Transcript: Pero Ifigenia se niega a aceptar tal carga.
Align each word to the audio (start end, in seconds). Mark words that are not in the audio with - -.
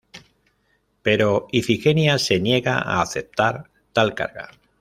Pero 1.03 1.45
Ifigenia 1.51 2.17
se 2.17 2.39
niega 2.39 2.79
a 2.79 3.03
aceptar 3.03 3.69
tal 3.93 4.15
carga. 4.15 4.49